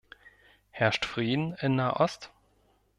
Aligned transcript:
Herrscht 0.71 1.05
Frieden 1.05 1.53
in 1.61 1.75
Nahost? 1.75 2.31